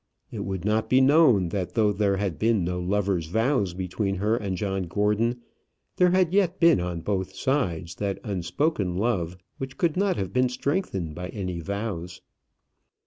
[0.31, 4.35] It would not be known that though there had been no lover's vows between her
[4.35, 5.41] and John Gordon,
[5.97, 10.49] there had yet been on both sides that unspoken love which could not have been
[10.49, 12.21] strengthened by any vows.